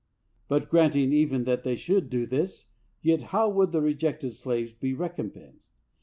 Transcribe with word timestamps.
But 0.47 0.67
granting 0.67 1.13
even 1.13 1.43
that 1.43 1.61
they 1.63 1.75
should 1.75 2.09
do 2.09 2.25
this, 2.25 2.69
yet 3.03 3.21
how 3.21 3.49
would 3.51 3.71
the 3.71 3.81
rejected 3.81 4.31
slaves 4.31 4.71
be 4.73 4.95
recompensed? 4.95 5.69